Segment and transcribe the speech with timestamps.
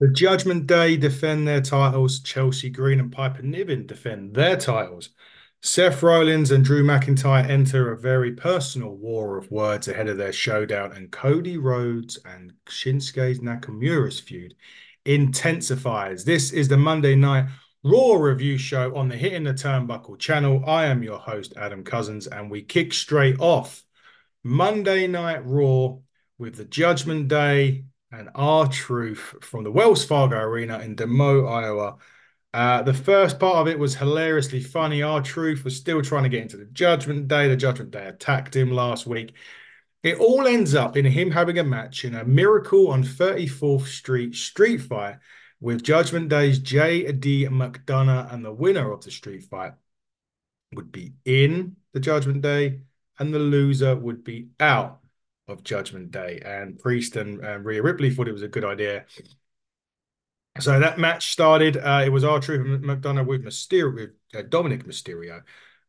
[0.00, 2.20] The Judgment Day defend their titles.
[2.20, 5.10] Chelsea Green and Piper Niven defend their titles.
[5.60, 10.32] Seth Rollins and Drew McIntyre enter a very personal war of words ahead of their
[10.32, 14.54] showdown, and Cody Rhodes and Shinsuke Nakamura's feud
[15.04, 16.24] intensifies.
[16.24, 17.50] This is the Monday Night
[17.84, 20.64] Raw review show on the Hitting the Turnbuckle channel.
[20.66, 23.82] I am your host, Adam Cousins, and we kick straight off
[24.42, 25.98] Monday Night Raw
[26.38, 31.96] with the Judgment Day and R-Truth from the Wells Fargo Arena in Des Moines, Iowa.
[32.52, 35.02] Uh, the first part of it was hilariously funny.
[35.02, 37.48] R-Truth was still trying to get into the Judgment Day.
[37.48, 39.34] The Judgment Day attacked him last week.
[40.02, 44.34] It all ends up in him having a match in a Miracle on 34th Street
[44.34, 45.16] street fight
[45.60, 47.48] with Judgment Day's J.D.
[47.48, 49.74] McDonagh, and the winner of the street fight
[50.74, 52.80] would be in the Judgment Day,
[53.18, 54.99] and the loser would be out
[55.50, 56.40] of Judgment Day.
[56.44, 59.04] And Priest and, and Rhea Ripley thought it was a good idea.
[60.58, 61.76] So that match started.
[61.76, 65.42] Uh, it was R-Truth and McDonagh with Mysterio, with uh, Dominic Mysterio.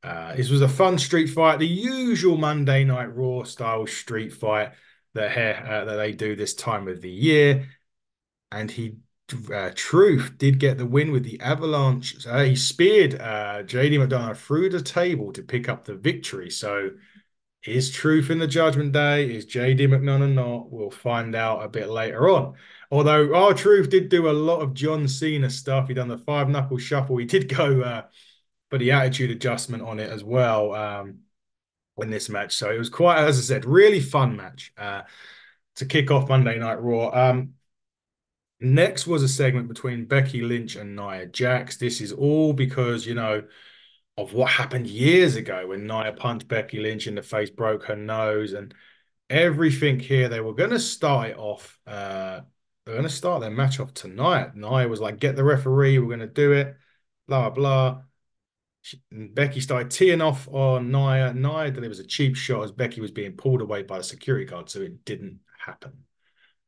[0.04, 4.72] Uh, this was a fun street fight, the usual Monday Night Raw style street fight
[5.14, 5.32] that
[5.68, 7.70] uh, that they do this time of the year.
[8.52, 8.98] And he,
[9.54, 12.26] uh, Truth, did get the win with the Avalanche.
[12.26, 16.50] he speared uh, JD McDonagh through the table to pick up the victory.
[16.50, 16.92] So
[17.64, 19.34] is truth in the judgment day?
[19.36, 20.72] Is JD McDonagh not?
[20.72, 22.56] We'll find out a bit later on.
[22.90, 25.88] Although R-Truth did do a lot of John Cena stuff.
[25.88, 27.18] He done the five knuckle shuffle.
[27.18, 28.04] He did go uh,
[28.70, 31.20] for the attitude adjustment on it as well um,
[32.00, 32.56] in this match.
[32.56, 35.04] So it was quite, as I said, really fun match uh,
[35.76, 37.10] to kick off Monday Night Raw.
[37.10, 37.54] Um,
[38.60, 41.78] next was a segment between Becky Lynch and Nia Jax.
[41.78, 43.44] This is all because, you know,
[44.22, 47.96] of what happened years ago when Nia punched Becky Lynch in the face, broke her
[47.96, 48.74] nose, and
[49.30, 50.30] everything here.
[50.30, 51.80] They were going to start off.
[51.88, 52.42] Uh,
[52.86, 54.56] they're going to start their match off tonight.
[54.56, 56.00] Nia was like, "Get the referee.
[56.00, 56.76] We're going to do it."
[57.28, 58.02] Blah blah.
[58.82, 61.34] She, Becky started teeing off on Nia.
[61.34, 64.70] Nia was a cheap shot as Becky was being pulled away by the security guard,
[64.70, 65.94] so it didn't happen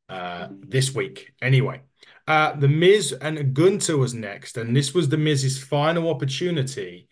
[0.10, 1.34] uh, this week.
[1.42, 1.82] Anyway,
[2.28, 7.08] uh, the Miz and Gunther was next, and this was the Miz's final opportunity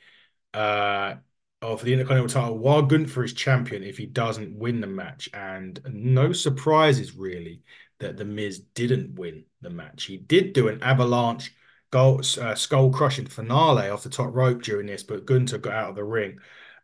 [0.53, 1.15] uh,
[1.61, 5.29] of the Intercontinental title while Gunther is champion if he doesn't win the match.
[5.33, 7.61] And no surprises really
[7.99, 10.05] that the Miz didn't win the match.
[10.05, 11.53] He did do an avalanche
[11.91, 15.89] goal, uh, skull crushing finale off the top rope during this, but Gunther got out
[15.91, 16.39] of the ring.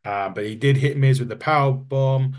[0.05, 2.37] Uh, but he did hit Miz with the power bomb,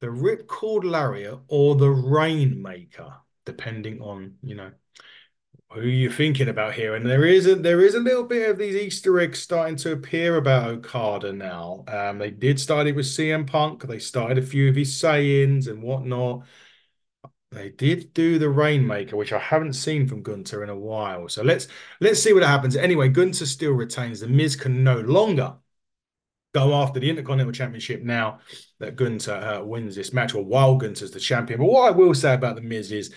[0.00, 4.70] the ripcord lariat, or the rainmaker, depending on you know
[5.74, 6.94] who are you thinking about here?
[6.94, 9.92] And there is a there is a little bit of these Easter eggs starting to
[9.92, 11.84] appear about Okada now.
[11.88, 13.82] Um, they did start it with CM Punk.
[13.82, 16.44] They started a few of his sayings and whatnot.
[17.50, 21.28] They did do the Rainmaker, which I haven't seen from Gunther in a while.
[21.28, 21.68] So let's
[22.00, 22.76] let's see what happens.
[22.76, 24.20] Anyway, Gunther still retains.
[24.20, 25.56] The Miz can no longer
[26.54, 28.40] go after the Intercontinental Championship now
[28.78, 31.60] that Gunther uh, wins this match, or while Gunther's the champion.
[31.60, 33.14] But what I will say about the Miz is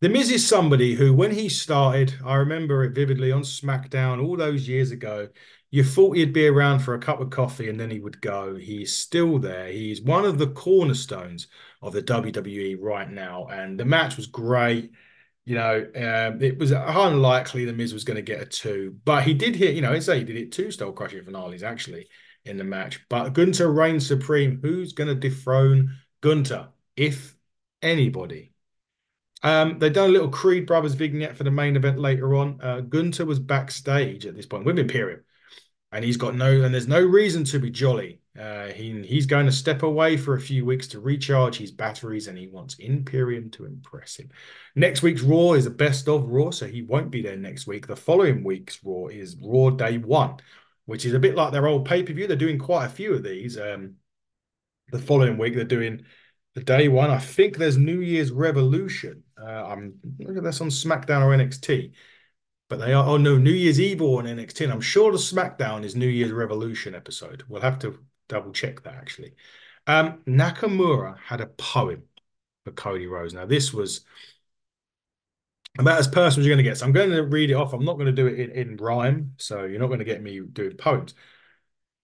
[0.00, 4.36] the Miz is somebody who, when he started, I remember it vividly on SmackDown all
[4.36, 5.28] those years ago.
[5.70, 8.54] You thought he'd be around for a cup of coffee and then he would go.
[8.56, 9.68] He's still there.
[9.68, 11.48] He's one of the cornerstones
[11.80, 13.46] of the WWE right now.
[13.46, 14.92] And the match was great.
[15.46, 19.22] You know, um, it was unlikely the Miz was going to get a two, but
[19.22, 22.08] he did hit, you know, say he did it two style crushing finales actually
[22.44, 23.00] in the match.
[23.08, 24.58] But Gunther reigns supreme.
[24.60, 27.36] Who's going to dethrone Gunther, if
[27.80, 28.52] anybody?
[29.42, 32.58] Um, they've done a little Creed Brothers vignette for the main event later on.
[32.62, 35.20] Uh, Gunther was backstage at this point with Imperium,
[35.92, 38.20] and he's got no, and there's no reason to be jolly.
[38.38, 42.28] Uh, he he's going to step away for a few weeks to recharge his batteries,
[42.28, 44.30] and he wants Imperium to impress him.
[44.74, 47.86] Next week's Raw is a best of Raw, so he won't be there next week.
[47.86, 50.36] The following week's Raw is Raw Day One,
[50.86, 52.26] which is a bit like their old pay per view.
[52.26, 53.58] They're doing quite a few of these.
[53.58, 53.94] Um,
[54.92, 56.02] the following week they're doing
[56.56, 57.10] the day one.
[57.10, 59.22] I think there's New Year's Revolution.
[59.38, 61.92] Uh, I'm look at this on SmackDown or NXT,
[62.70, 63.04] but they are.
[63.04, 64.64] Oh no, New Year's Eve on NXT.
[64.64, 67.44] And I'm sure the SmackDown is New Year's Revolution episode.
[67.46, 67.98] We'll have to
[68.28, 69.34] double check that actually.
[69.86, 72.04] Um, Nakamura had a poem
[72.64, 73.34] for Cody Rhodes.
[73.34, 74.06] Now this was
[75.78, 76.78] about as personal as you're going to get.
[76.78, 77.74] So I'm going to read it off.
[77.74, 80.22] I'm not going to do it in, in rhyme, so you're not going to get
[80.22, 81.12] me doing poems.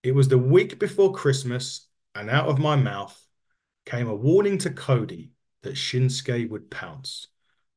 [0.03, 3.19] It was the week before Christmas, and out of my mouth
[3.85, 5.31] came a warning to Cody
[5.61, 7.27] that Shinsuke would pounce.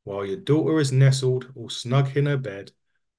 [0.05, 2.73] While your daughter is nestled all snug in her bed,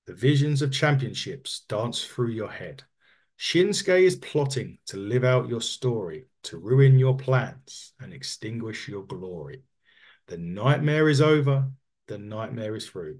[0.06, 2.84] the visions of championships dance through your head.
[3.38, 9.06] Shinsuke is plotting to live out your story, to ruin your plans and extinguish your
[9.06, 9.64] glory.
[10.28, 11.70] The nightmare is over,
[12.08, 13.20] the nightmare is through.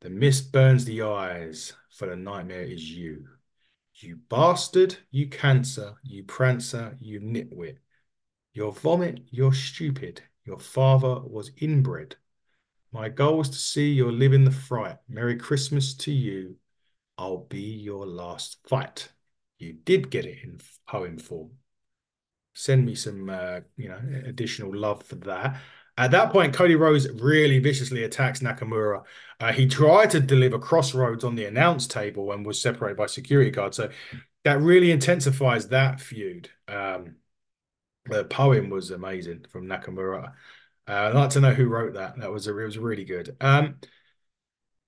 [0.00, 3.26] The mist burns the eyes, for the nightmare is you.
[3.94, 7.76] You bastard, you cancer, you prancer, you nitwit.
[8.54, 10.22] Your vomit, you're stupid.
[10.44, 12.16] Your father was inbred.
[12.92, 14.98] My goal was to see you live in the fright.
[15.08, 16.56] Merry Christmas to you.
[17.18, 19.08] I'll be your last fight.
[19.58, 21.50] You did get it in poem form.
[22.54, 25.60] Send me some, uh, you know, additional love for that.
[25.96, 29.02] At that point, Cody Rhodes really viciously attacks Nakamura.
[29.40, 33.50] Uh, he tried to deliver crossroads on the announce table and was separated by security
[33.50, 33.76] guards.
[33.76, 33.90] So
[34.44, 36.50] that really intensifies that feud.
[36.68, 37.16] Um,
[38.06, 40.32] the poem was amazing from Nakamura.
[40.86, 42.18] Uh, I'd like to know who wrote that.
[42.18, 43.36] That was a, it was really good.
[43.40, 43.76] Um,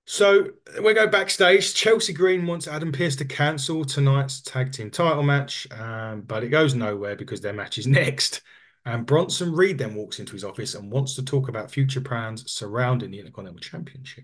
[0.05, 0.47] so
[0.81, 1.73] we go backstage.
[1.73, 6.49] Chelsea Green wants Adam Pearce to cancel tonight's tag team title match, um, but it
[6.49, 8.41] goes nowhere because their match is next.
[8.85, 12.49] And Bronson Reed then walks into his office and wants to talk about future plans
[12.49, 14.23] surrounding the Intercontinental Championship.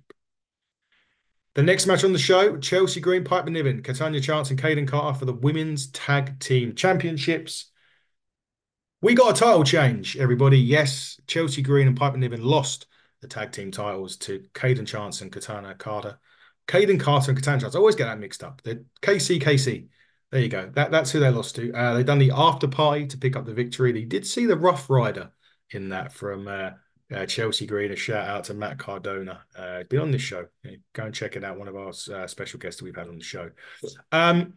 [1.56, 5.20] The next match on the show Chelsea Green, Piper Niven, Katana Chance, and Kayden Carter
[5.20, 7.72] for the Women's Tag Team Championships.
[9.04, 10.58] We got a title change, everybody.
[10.58, 12.86] Yes, Chelsea Green and Piper Niven lost
[13.20, 16.18] the tag team titles to Kayden Chance and Katana Carter.
[16.70, 17.76] Kayden Carter and Katana Chance.
[17.76, 18.62] I always get that mixed up.
[18.62, 19.90] The KC KC.
[20.32, 20.72] There you go.
[20.76, 21.74] That, that's who they lost to.
[21.74, 23.92] Uh, they done the after party to pick up the victory.
[23.92, 25.32] They did see the Rough Rider
[25.72, 26.70] in that from uh,
[27.14, 27.92] uh, Chelsea Green.
[27.92, 29.42] A shout out to Matt Cardona.
[29.54, 30.46] Uh, been on this show.
[30.94, 31.60] Go and check it out.
[31.60, 33.50] One of our uh, special guests that we've had on the show.
[34.14, 34.54] Um,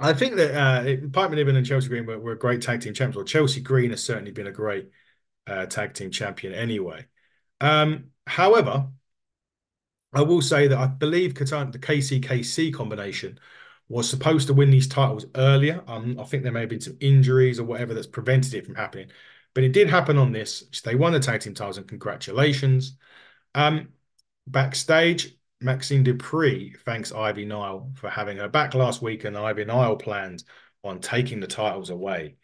[0.00, 3.16] I think that uh, Piper Niven and Chelsea Green were, were great tag team champions.
[3.16, 4.90] Well, Chelsea Green has certainly been a great
[5.46, 7.06] uh, tag team champion anyway.
[7.60, 8.88] Um, however,
[10.12, 13.38] I will say that I believe the KCKC combination
[13.88, 15.82] was supposed to win these titles earlier.
[15.86, 18.76] Um, I think there may have been some injuries or whatever that's prevented it from
[18.76, 19.10] happening,
[19.54, 20.64] but it did happen on this.
[20.84, 22.96] They won the tag team titles, and congratulations.
[23.54, 23.88] Um,
[24.46, 29.96] backstage, Maxxine Dupri thanks Ivy Nile for having her back last week, and Ivy Nile
[29.96, 30.44] plans
[30.84, 32.36] on taking the titles away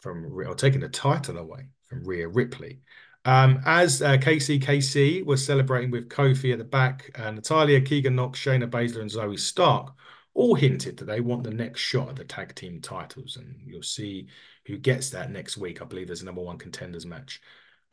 [0.00, 2.80] from or taking the title away from Rhea Ripley.
[3.24, 8.40] Um, as uh, KCKC was celebrating with Kofi at the back, uh, Natalya, Tegan Nox,
[8.40, 9.94] Shayna Baszler, and Zoey Stark
[10.34, 13.82] all hinted that they want the next shot at the tag team titles, and you'll
[13.82, 14.26] see
[14.66, 15.80] who gets that next week.
[15.80, 17.40] I believe there's a number one contenders match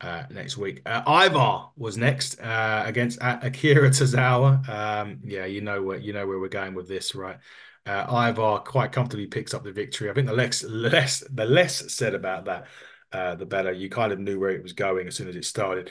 [0.00, 0.82] uh, next week.
[0.86, 4.68] Uh, Ivar was next uh, against Akira Tozawa.
[4.68, 7.38] Um, yeah, you know where you know where we're going with this, right?
[7.86, 10.10] Uh, Ivar quite comfortably picks up the victory.
[10.10, 12.66] I think the less less the less said about that,
[13.12, 13.72] uh, the better.
[13.72, 15.90] You kind of knew where it was going as soon as it started.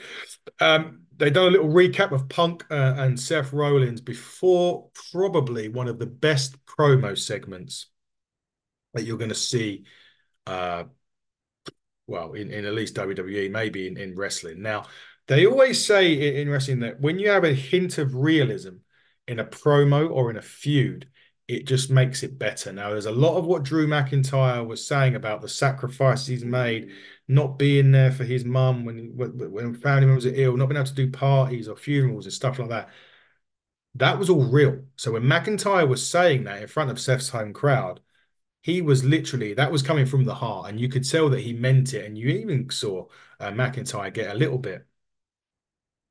[0.60, 5.88] Um, they done a little recap of Punk uh, and Seth Rollins before probably one
[5.88, 7.86] of the best promo segments
[8.94, 9.84] that you're going to see
[12.10, 14.60] well, in, in at least WWE, maybe in, in wrestling.
[14.60, 14.86] Now,
[15.28, 18.76] they always say in, in wrestling that when you have a hint of realism
[19.28, 21.08] in a promo or in a feud,
[21.46, 22.72] it just makes it better.
[22.72, 26.90] Now, there's a lot of what Drew McIntyre was saying about the sacrifices he's made,
[27.28, 30.76] not being there for his mum when when, when family members are ill, not being
[30.76, 32.90] able to do parties or funerals and stuff like that.
[33.96, 34.84] That was all real.
[34.96, 38.00] So when McIntyre was saying that in front of Seth's home crowd,
[38.62, 41.52] he was literally that was coming from the heart, and you could tell that he
[41.52, 42.04] meant it.
[42.04, 43.06] And you even saw
[43.38, 44.86] uh, McIntyre get a little bit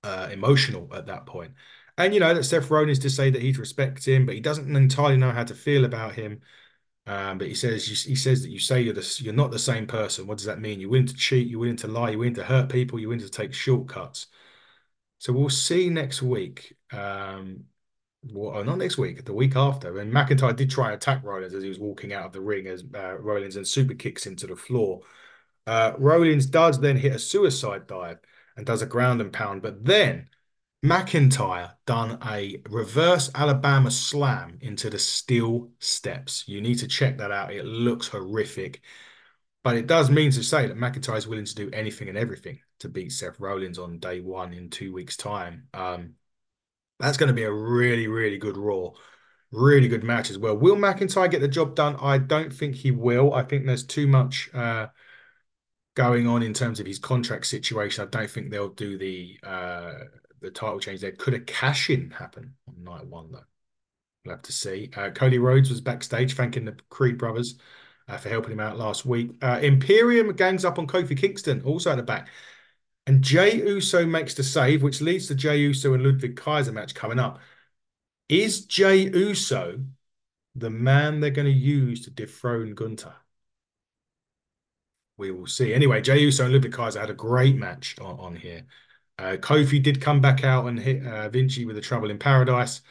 [0.03, 1.53] uh, emotional at that point.
[1.97, 4.73] And you know that Seth Rollins to say that he'd respect him, but he doesn't
[4.75, 6.41] entirely know how to feel about him.
[7.05, 9.87] Um, but he says he says that you say you're the, you're not the same
[9.87, 10.27] person.
[10.27, 10.79] What does that mean?
[10.79, 13.25] You're willing to cheat, you're willing to lie, you're willing to hurt people, you're willing
[13.25, 14.27] to take shortcuts.
[15.17, 17.65] So we'll see next week um,
[18.23, 19.99] well, not next week, the week after.
[19.99, 22.67] And McIntyre did try and attack Rollins as he was walking out of the ring
[22.67, 25.01] as uh, Rollins and super kicks him to the floor.
[25.65, 28.17] Uh, Rollins does then hit a suicide dive
[28.57, 30.27] and does a ground and pound, but then
[30.83, 36.45] McIntyre done a reverse Alabama slam into the steel steps.
[36.47, 37.53] You need to check that out.
[37.53, 38.81] It looks horrific,
[39.63, 42.59] but it does mean to say that McIntyre is willing to do anything and everything
[42.79, 45.67] to beat Seth Rollins on day one in two weeks' time.
[45.73, 46.15] Um,
[46.99, 48.91] that's going to be a really, really good Raw.
[49.51, 50.55] Really good match as well.
[50.55, 51.95] Will McIntyre get the job done?
[51.99, 53.33] I don't think he will.
[53.33, 54.87] I think there's too much uh,
[55.95, 58.03] going on in terms of his contract situation.
[58.03, 59.93] I don't think they'll do the uh,
[60.39, 61.13] the title change there.
[61.13, 63.43] Could a cash in happen on night one though?
[64.23, 64.91] We'll have to see.
[64.95, 67.55] Uh, Cody Rhodes was backstage thanking the Creed brothers
[68.07, 69.31] uh, for helping him out last week.
[69.41, 72.29] Uh, Imperium gangs up on Kofi Kingston, also at the back.
[73.09, 76.93] And Jey Uso makes the save, which leads to Jey Uso and Ludwig Kaiser match
[76.93, 77.39] coming up.
[78.29, 79.79] Is Jey Uso
[80.53, 83.15] the man they're going to use to dethrone Gunther?
[85.17, 85.73] We will see.
[85.73, 88.67] Anyway, Jey Uso and Ludwig Kaiser had a great match on, on here.
[89.17, 92.81] Uh, Kofi did come back out and hit uh, Vinci with the Trouble in Paradise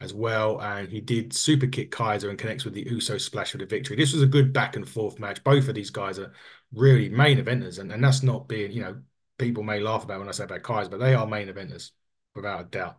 [0.00, 3.58] as well, and he did super kick Kaiser and connects with the Uso splash for
[3.58, 3.94] the victory.
[3.94, 5.44] This was a good back and forth match.
[5.44, 6.32] Both of these guys are
[6.72, 8.96] really main eventers, and, and that's not being, you know,
[9.38, 11.90] people may laugh about when I say about Kaiser, but they are main eventers
[12.34, 12.98] without a doubt.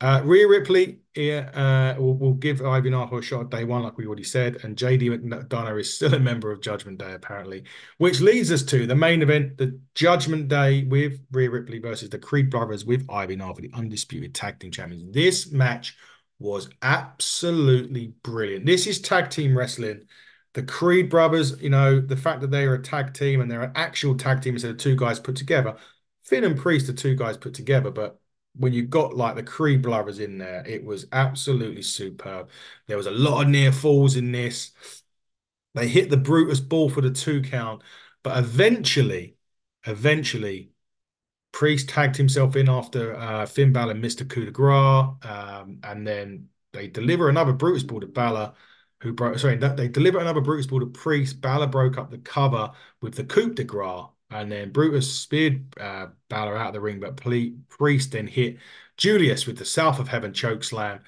[0.00, 3.96] Uh, Rhea Ripley yeah, uh, will, will give Ivy Narco a shot day one, like
[3.96, 7.64] we already said, and JD McDonagh is still a member of Judgment Day, apparently,
[7.98, 12.18] which leads us to the main event, the Judgment Day with Rhea Ripley versus the
[12.18, 15.14] Creed Brothers with Ivy Narco, the undisputed tag team champions.
[15.14, 15.96] This match
[16.38, 18.66] was absolutely brilliant.
[18.66, 20.02] This is tag team wrestling.
[20.54, 23.62] The Creed Brothers, you know, the fact that they are a tag team and they're
[23.62, 25.76] an actual tag team instead of two guys put together.
[26.22, 28.20] Finn and Priest are two guys put together, but
[28.56, 32.50] when you got like the Creed Brothers in there, it was absolutely superb.
[32.86, 34.70] There was a lot of near falls in this.
[35.74, 37.82] They hit the Brutus ball for the two count,
[38.22, 39.36] but eventually,
[39.86, 40.70] eventually,
[41.50, 46.06] Priest tagged himself in after uh, Finn Balor missed a coup de grace, um, and
[46.06, 48.54] then they deliver another Brutus ball to Balor,
[49.04, 49.38] who broke.
[49.38, 51.40] Sorry, they deliver another Brutus ball to Priest.
[51.40, 56.06] Balor broke up the cover with the coup de grace, and then Brutus speared uh,
[56.28, 57.16] Balor out of the ring, but
[57.68, 58.56] Priest then hit
[58.96, 61.00] Julius with the South of Heaven choke slam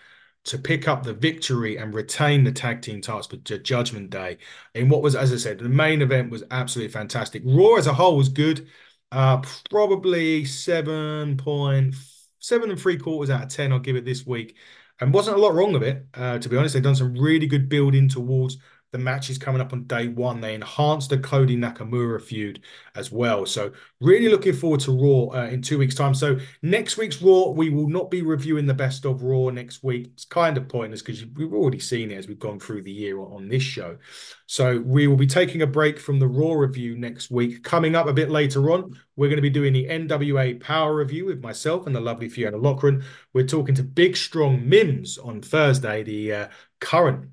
[0.44, 4.38] to pick up the victory and retain the tag team titles for Judgment Day.
[4.74, 7.42] In what was, as I said, the main event was absolutely fantastic.
[7.44, 8.68] Raw as a whole was good.
[9.10, 11.94] Uh, probably seven point
[12.38, 13.72] seven and three quarters out of ten.
[13.72, 14.56] I'll give it this week,
[15.00, 16.06] and wasn't a lot wrong with it.
[16.14, 18.58] Uh, to be honest, they've done some really good building towards
[18.96, 20.40] the match is coming up on day one.
[20.40, 22.62] They enhanced the Cody Nakamura feud
[22.94, 23.44] as well.
[23.44, 26.14] So really looking forward to Raw uh, in two weeks' time.
[26.14, 30.12] So next week's Raw, we will not be reviewing the best of Raw next week.
[30.14, 33.20] It's kind of pointless because we've already seen it as we've gone through the year
[33.20, 33.98] on this show.
[34.46, 37.62] So we will be taking a break from the Raw review next week.
[37.62, 41.26] Coming up a bit later on, we're going to be doing the NWA Power review
[41.26, 43.04] with myself and the lovely Fiona Lochran.
[43.34, 46.48] We're talking to Big Strong Mims on Thursday, the uh,
[46.80, 47.28] current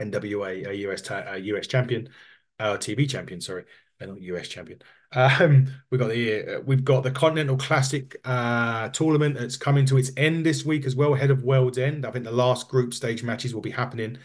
[0.00, 2.08] NWA uh, US uh, US champion,
[2.58, 3.40] uh, TV champion.
[3.40, 3.64] Sorry,
[4.00, 4.80] uh, not US champion.
[5.12, 9.96] Um, we've got the uh, we've got the Continental Classic uh, tournament that's coming to
[9.96, 12.06] its end this week as well, ahead of World's End.
[12.06, 14.18] I think the last group stage matches will be happening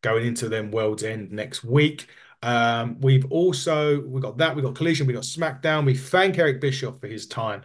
[0.00, 2.06] going into them World's End next week.
[2.42, 5.84] Um, we've also we got that we got Collision, we got SmackDown.
[5.84, 7.62] We thank Eric Bischoff for his time,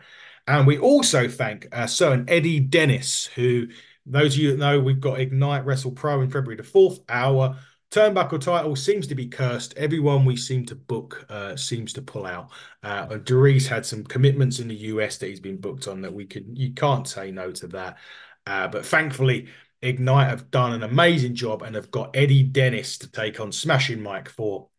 [0.47, 3.67] and we also thank uh, Sir Eddie Dennis who
[4.05, 6.99] those of you that know, we've got Ignite Wrestle Pro in February the 4th.
[7.09, 7.57] Our
[7.91, 9.73] turnbuckle title seems to be cursed.
[9.77, 12.51] Everyone we seem to book uh, seems to pull out.
[12.81, 16.13] Uh, and Doris had some commitments in the US that he's been booked on that
[16.13, 17.97] we could you can't say no to that.
[18.45, 19.47] Uh, but thankfully,
[19.81, 24.01] Ignite have done an amazing job and have got Eddie Dennis to take on Smashing
[24.01, 24.69] Mike for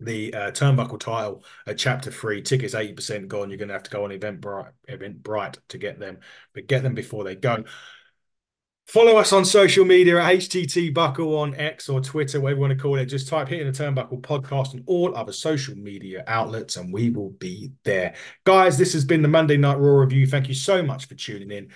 [0.00, 2.40] the uh, turnbuckle title at chapter three.
[2.40, 3.50] Tickets 80% gone.
[3.50, 6.18] You're going to have to go on Eventbrite, Eventbrite to get them,
[6.54, 7.64] but get them before they go.
[8.88, 12.70] Follow us on social media at HTT Buckle on X or Twitter, whatever you want
[12.70, 13.04] to call it.
[13.04, 17.28] Just type Hitting the Turnbuckle podcast on all other social media outlets, and we will
[17.32, 18.14] be there.
[18.44, 20.26] Guys, this has been the Monday Night Raw review.
[20.26, 21.68] Thank you so much for tuning in.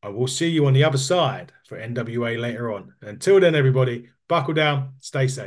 [0.00, 2.94] I will see you on the other side for NWA later on.
[3.02, 5.38] Until then, everybody, buckle down, stay safe.